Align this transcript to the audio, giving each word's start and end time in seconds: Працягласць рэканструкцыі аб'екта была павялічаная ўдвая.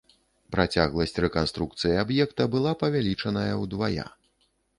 Працягласць 0.53 1.13
рэканструкцыі 1.25 1.99
аб'екта 2.05 2.49
была 2.57 2.73
павялічаная 2.81 3.53
ўдвая. 3.63 4.09